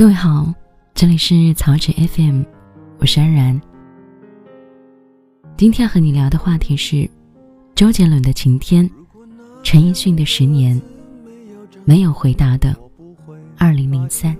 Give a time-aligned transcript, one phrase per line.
[0.00, 0.50] 各位好，
[0.94, 2.42] 这里是草纸 FM，
[3.00, 3.60] 我是安然。
[5.58, 7.06] 今天和你聊的话题是
[7.74, 8.88] 周杰伦的《晴天》，
[9.62, 10.80] 陈奕迅的《十年》，
[11.84, 12.74] 没有回答的
[13.58, 14.34] 二零零三。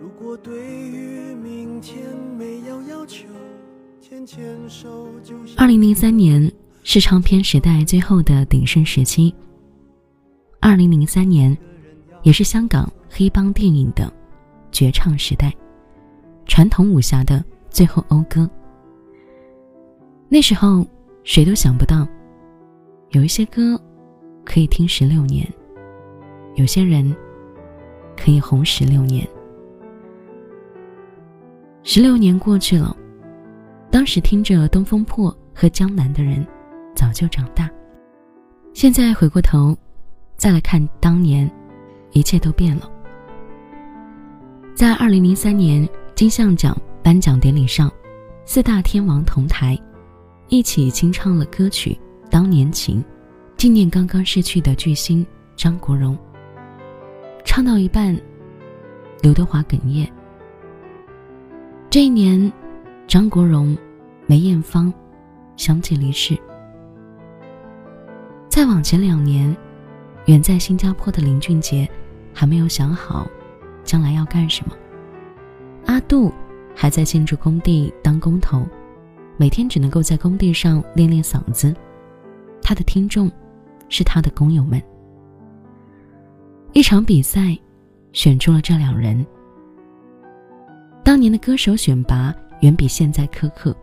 [0.00, 3.26] 如果对于明天没有要求。
[5.56, 6.52] 二零零三年
[6.84, 9.34] 是唱片时代最后的鼎盛时期。
[10.60, 11.56] 二零零三年，
[12.22, 14.12] 也是香港黑帮电影的
[14.70, 15.52] 绝唱时代，
[16.46, 18.48] 传统武侠的最后讴歌。
[20.28, 20.86] 那时候，
[21.24, 22.06] 谁都想不到，
[23.10, 23.80] 有一些歌
[24.44, 25.44] 可以听十六年，
[26.54, 27.12] 有些人
[28.16, 29.26] 可以红十六年。
[31.82, 32.96] 十六年过去了。
[33.96, 36.46] 当时听着《东风破》和《江南》的人，
[36.94, 37.66] 早就长大。
[38.74, 39.74] 现在回过头，
[40.36, 41.50] 再来看当年，
[42.12, 42.90] 一切都变了。
[44.74, 47.90] 在二零零三年金像奖颁奖典礼上，
[48.44, 49.80] 四大天王同台，
[50.48, 51.98] 一起清唱了歌曲
[52.30, 53.00] 《当年情》，
[53.56, 56.14] 纪念刚刚逝去的巨星张国荣。
[57.46, 58.14] 唱到一半，
[59.22, 60.06] 刘德华哽咽。
[61.88, 62.52] 这一年。
[63.08, 63.78] 张国荣、
[64.26, 64.92] 梅艳芳
[65.56, 66.36] 相继离世。
[68.48, 69.56] 再往前两年，
[70.26, 71.88] 远在新加坡的林俊杰
[72.34, 73.28] 还没有想好
[73.84, 74.76] 将来要干什么。
[75.86, 76.32] 阿杜
[76.74, 78.66] 还在建筑工地当工头，
[79.36, 81.74] 每天只能够在工地上练练嗓子。
[82.60, 83.30] 他的听众
[83.88, 84.82] 是他的工友们。
[86.72, 87.56] 一场比赛
[88.12, 89.24] 选出了这两人。
[91.04, 92.34] 当年的歌手选拔。
[92.60, 93.76] 远比现在苛刻，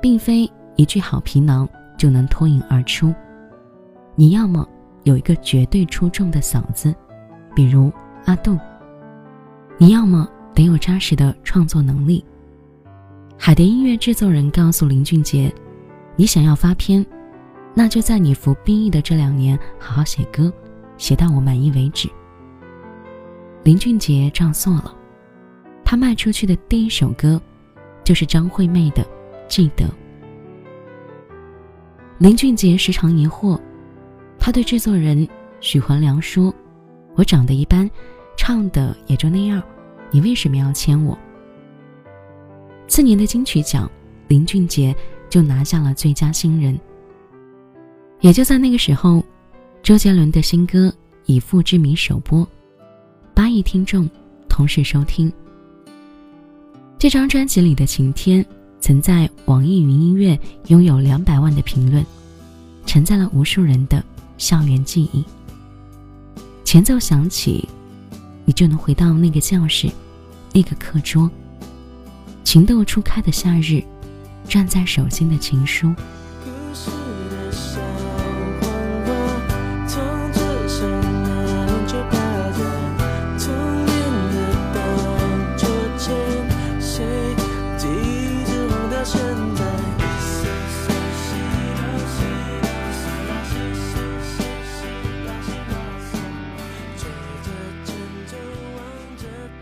[0.00, 3.14] 并非一句好皮囊就能脱颖而出。
[4.14, 4.66] 你要么
[5.04, 6.94] 有一个绝对出众的嗓子，
[7.54, 7.92] 比如
[8.24, 8.56] 阿杜；
[9.76, 12.24] 你要么得有扎实的创作能力。
[13.36, 15.52] 海蝶音乐制作人告诉林俊杰
[16.16, 17.04] ：“你想要发片，
[17.74, 20.52] 那就在你服兵役的这两年好好写歌，
[20.96, 22.08] 写到我满意为止。”
[23.62, 24.94] 林俊杰照做了，
[25.84, 27.40] 他卖出去的第一首歌。
[28.04, 29.02] 就是张惠妹的
[29.48, 29.84] 《记得》。
[32.18, 33.60] 林俊杰时常疑惑，
[34.38, 35.26] 他对制作人
[35.60, 36.54] 许环良说
[37.14, 37.88] ：“我长得一般，
[38.36, 39.62] 唱的也就那样，
[40.10, 41.16] 你为什么要签我？”
[42.88, 43.90] 次年的金曲奖，
[44.26, 44.94] 林俊杰
[45.28, 46.78] 就拿下了最佳新人。
[48.20, 49.24] 也就在那个时候，
[49.82, 50.88] 周杰伦的新歌
[51.26, 52.44] 《以父之名》首播，
[53.32, 54.10] 八亿听众
[54.48, 55.32] 同时收听。
[56.98, 58.42] 这张专辑里的《晴天》
[58.80, 62.04] 曾在网易云音乐拥有两百万的评论，
[62.86, 64.02] 承载了无数人的
[64.38, 65.24] 校园记忆。
[66.64, 67.68] 前奏响起，
[68.44, 69.90] 你就能回到那个教室，
[70.52, 71.30] 那个课桌，
[72.44, 73.82] 情窦初开的夏日，
[74.48, 75.92] 攥在手心的情书。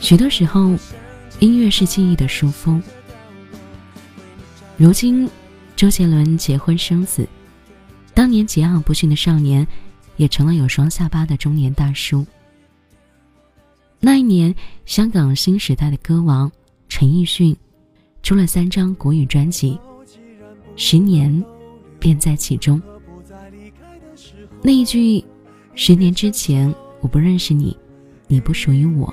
[0.06, 0.72] 许多时候，
[1.40, 2.80] 音乐是记忆的书封。
[4.76, 5.28] 如今，
[5.74, 7.28] 周杰伦结婚生子，
[8.14, 9.66] 当年桀骜不驯的少年，
[10.16, 12.24] 也成了有双下巴的中年大叔。
[13.98, 16.52] 那一年，香港新时代的歌王
[16.88, 17.56] 陈奕迅
[18.22, 19.76] 出了三张国语专辑，
[20.76, 21.44] 十年
[21.98, 22.80] 便在其中。
[24.62, 25.24] 那一句
[25.74, 27.76] “十年之前我不认识你，
[28.28, 29.12] 你不属于我”。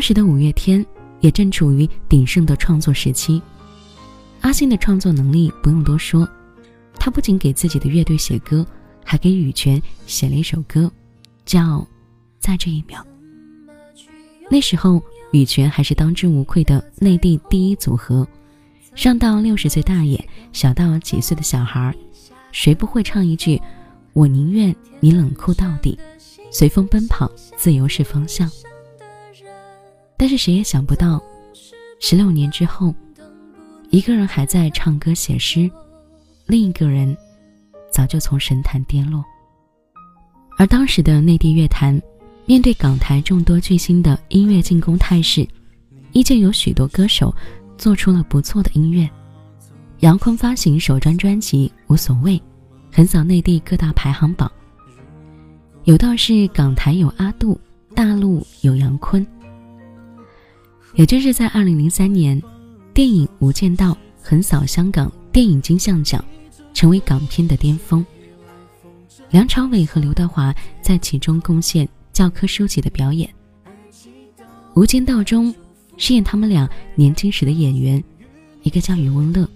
[0.00, 0.82] 当时的五月天
[1.20, 3.42] 也正处于鼎盛的创作时期，
[4.40, 6.26] 阿信的创作能力不用多说，
[6.94, 8.66] 他不仅给自己的乐队写歌，
[9.04, 10.90] 还给羽泉写了一首歌，
[11.44, 11.60] 叫
[12.38, 12.98] 《在这一秒》。
[14.50, 15.02] 那时候，
[15.32, 18.26] 羽泉还是当之无愧的内地第一组合，
[18.94, 20.18] 上到六十岁大爷，
[20.50, 21.94] 小到几岁的小孩，
[22.52, 23.60] 谁不会唱一句
[24.14, 25.98] “我宁愿你冷酷到底，
[26.50, 28.50] 随风奔跑，自由是方向”？
[30.20, 31.18] 但是谁也想不到，
[31.98, 32.94] 十六年之后，
[33.88, 35.70] 一个人还在唱歌写诗，
[36.44, 37.16] 另一个人
[37.90, 39.24] 早就从神坛跌落。
[40.58, 41.98] 而当时的内地乐坛。
[42.46, 45.46] 面对港台众多巨星的音乐进攻态势，
[46.10, 47.32] 依旧有许多歌手
[47.78, 49.08] 做出了不错的音乐。
[50.00, 52.36] 杨坤发行首张专辑《无所谓》，
[52.92, 54.50] 横扫内地各大排行榜。
[55.84, 57.56] 有道是港台有阿杜，
[57.94, 59.24] 大陆有杨坤。
[60.94, 62.40] 也就是在二零零三年，
[62.92, 63.92] 电影《无间道》
[64.22, 66.24] 横扫香港电影金像奖，
[66.74, 68.04] 成为港片的巅峰。
[69.30, 71.88] 梁朝伟和刘德华在其中贡献。
[72.12, 73.26] 教科书级的表演，
[74.74, 75.54] 《无间道》中
[75.96, 78.02] 饰演他们俩年轻时的演员，
[78.62, 79.48] 一个叫余文乐，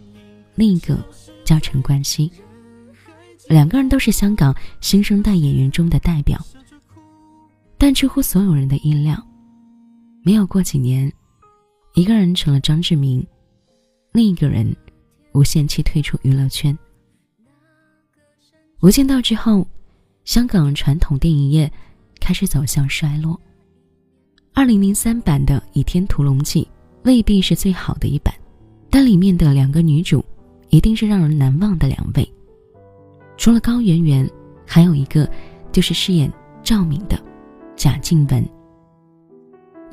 [0.55, 0.97] 另一个
[1.45, 2.31] 叫陈冠希。
[3.49, 6.41] 两个人都是香港新生代演员中的代表。
[7.77, 9.21] 但出乎所有人的意料，
[10.23, 11.13] 没有过几年，
[11.95, 13.25] 一个人成了张志明，
[14.13, 14.75] 另一个人
[15.33, 16.77] 无限期退出娱乐圈。
[18.81, 19.67] 《无间道》之后，
[20.25, 21.71] 香港传统电影业。
[22.21, 23.39] 开始走向衰落。
[24.55, 26.63] 二零零三版的《倚天屠龙记》
[27.03, 28.35] 未必是最好的一版，
[28.89, 30.25] 但里面的两个女主
[30.71, 32.27] 一定是让人难忘的两位。
[33.37, 34.27] 除了高圆圆，
[34.67, 35.31] 还有一个
[35.71, 36.33] 就是饰演
[36.63, 37.23] 赵敏的
[37.77, 38.43] 贾静雯。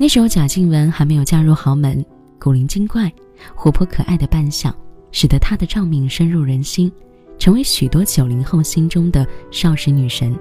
[0.02, 2.04] 那时候贾静雯还没有嫁入豪门，
[2.36, 3.08] 古灵精怪、
[3.54, 4.74] 活泼可爱的扮相，
[5.12, 6.90] 使得她的赵敏深入人心，
[7.38, 10.36] 成为许多九零后心中的少时女神。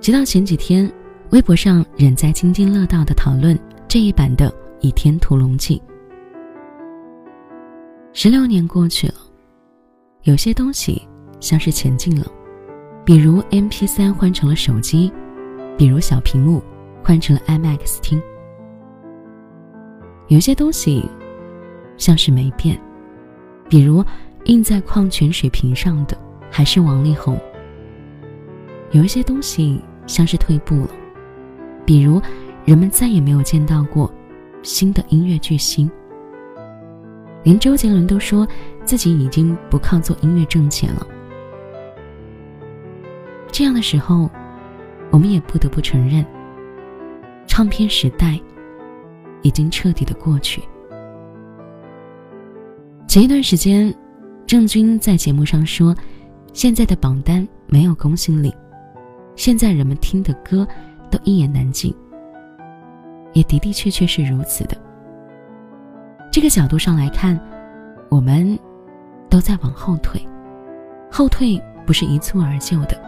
[0.00, 0.90] 直到前几天，
[1.28, 3.54] 微博上仍在津津乐道的讨论
[3.86, 4.48] 这一版的
[4.80, 5.76] 《倚天屠龙记》。
[8.14, 9.14] 十六年过去了，
[10.22, 11.06] 有些东西
[11.38, 12.26] 像是前进了，
[13.04, 15.12] 比如 M P 三换成了手机，
[15.76, 16.62] 比如小屏幕
[17.10, 18.22] 换成了 IMAX 厅。
[20.28, 21.04] 有些东西
[21.96, 22.80] 像是没变，
[23.68, 24.04] 比如
[24.44, 26.16] 印在矿泉水瓶上的
[26.52, 27.36] 还是王力宏。
[28.92, 29.80] 有一些东西。
[30.06, 30.90] 像是退步了，
[31.84, 32.20] 比如
[32.64, 34.12] 人们再也没有见到过
[34.60, 35.88] 新的音乐巨星，
[37.44, 38.44] 连周杰伦都说
[38.84, 41.06] 自己已经不靠做音乐挣钱了。
[43.52, 44.28] 这样的时候，
[45.10, 46.26] 我们也不得不承认，
[47.60, 48.40] 唱片时代
[49.42, 50.62] 已经彻底的过去。
[53.06, 53.94] 前一段时间，
[54.46, 55.94] 郑钧在节目上说，
[56.54, 58.50] 现在的榜单没有公信力。
[59.36, 60.66] 现在人们听的歌
[61.10, 61.94] 都一言难尽，
[63.34, 64.74] 也的的确确是如此的。
[66.32, 67.38] 这个角度上来看，
[68.08, 68.58] 我们
[69.28, 70.26] 都在往后退，
[71.10, 72.98] 后退不是一蹴而就的。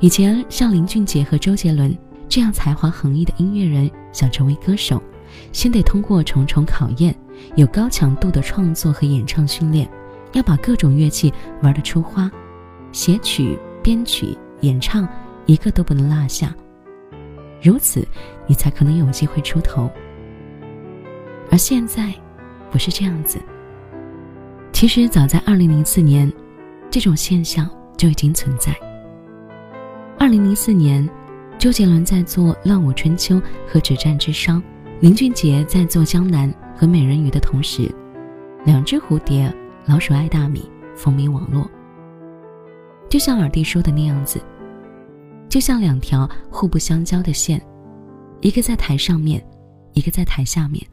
[0.00, 1.96] 以前像林俊杰和周杰伦
[2.34, 5.00] 这样才华横溢的音乐人，想成为歌手，
[5.52, 7.14] 先得通过重重考验，
[7.54, 9.88] 有高强度的创作和演唱训练，
[10.32, 11.32] 要把各种乐器
[11.62, 12.28] 玩得出花，
[12.90, 15.08] 写曲、编曲、演唱。
[15.46, 16.52] 一个都不能落下，
[17.62, 18.04] 如此，
[18.48, 19.88] 你才可能有机会出头。
[21.52, 22.12] 而现在，
[22.68, 23.38] 不是这样子。
[24.72, 26.32] 其实早在二零零四年，
[26.90, 28.74] 这种现象就已经存在。
[30.18, 31.08] 二零零四年，
[31.64, 34.56] 周杰伦在做《乱舞春秋》和《止战之殇》，
[35.00, 36.46] 林俊杰在做《江南》
[36.78, 37.90] 和《美人鱼》的同时，
[38.66, 39.50] 两只蝴蝶，
[39.86, 41.66] 老鼠爱大米，风靡网络。
[43.08, 44.38] 就像耳弟说的那样子。
[45.48, 47.58] 就像两条互不相交的线，
[48.42, 49.42] 一个在台上面，
[49.94, 50.86] 一个在台下面，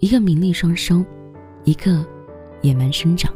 [0.00, 1.02] 一个名利双收，
[1.64, 2.06] 一个
[2.60, 3.32] 野蛮生长。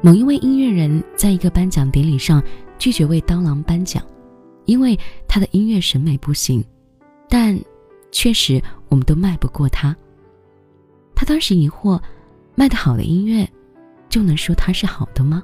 [0.00, 2.42] 某一位音乐人在一个颁奖典礼上
[2.76, 4.02] 拒绝为刀郎颁奖，
[4.64, 6.64] 因为他的音乐审美不行，
[7.28, 7.58] 但
[8.10, 9.96] 确实我们都卖不过他。
[11.14, 12.00] 他当时疑惑：
[12.54, 13.48] 卖得好的音乐，
[14.08, 15.42] 就能说它是好的吗？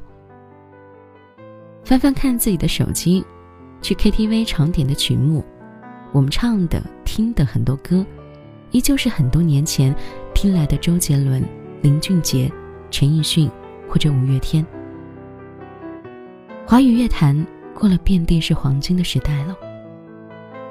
[1.85, 3.25] 翻翻看自己的手机。
[3.81, 5.45] 去 KTV 常点的曲目，
[6.11, 8.05] 我们唱的、听的很多歌，
[8.73, 9.95] 依旧是很多年前
[10.35, 11.41] 听来的周杰伦、
[11.81, 12.51] 林俊杰、
[12.91, 13.49] 陈奕迅
[13.89, 14.67] 或者五月天。
[16.67, 17.47] 华语乐坛
[17.79, 19.57] 过了遍地是黄金的时代了，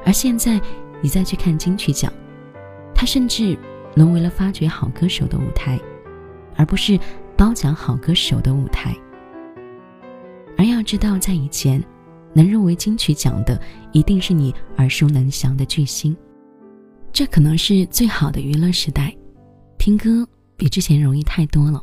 [0.06, 0.60] 而现在
[1.02, 2.12] 你再去看金曲奖，
[2.94, 3.58] 它甚至
[3.96, 5.80] 沦为了发掘好歌手的舞台，
[6.56, 7.00] 而不是
[7.38, 8.94] 褒奖好歌手的舞台。
[10.58, 11.82] 而要知道，在以前，
[12.34, 13.60] 能入围金曲奖的
[13.94, 16.16] 一定是你耳熟能详的巨星。
[17.14, 19.16] 这可能是最好的娱乐时代，
[19.78, 21.82] 听歌比之前容易太多了。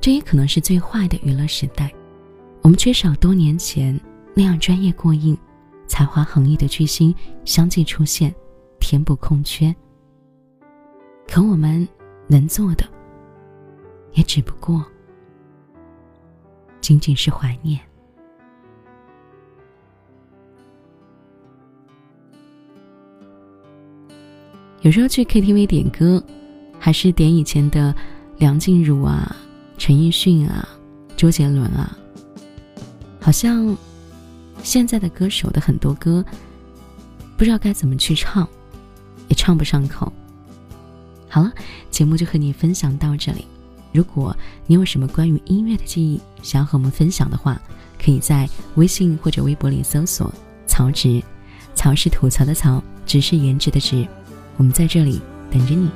[0.00, 1.92] 这也可能是最坏的娱乐时代，
[2.66, 3.96] 我们缺少多年前
[4.34, 5.38] 那样专业过硬、
[5.86, 8.34] 才华横溢的巨星相继出现，
[8.80, 9.72] 填补空缺。
[11.28, 11.86] 可我们
[12.26, 12.84] 能做的，
[14.14, 14.84] 也只不过
[16.80, 17.80] 仅仅是怀念。
[24.80, 26.20] 有时候去 KTV 点歌，
[26.80, 27.94] 还是点以前的
[28.38, 29.36] 梁静茹啊、
[29.78, 30.68] 陈奕迅啊、
[31.16, 31.96] 周杰伦啊。
[33.26, 33.76] 好像
[34.62, 36.24] 现在的歌手的很多歌，
[37.36, 38.48] 不知道该怎么去唱，
[39.26, 40.12] 也唱不上口。
[41.28, 41.52] 好了，
[41.90, 43.44] 节目就和你分享到这里。
[43.90, 44.34] 如果
[44.68, 47.60] 你有什么关于音乐的记忆想要和我们分享的话，
[48.00, 50.32] 可以在微信或者微博里搜索
[50.68, 51.20] “曹植”，
[51.74, 54.06] 曹是吐槽的曹，植是颜值的植。
[54.56, 55.90] 我们在这里等着你。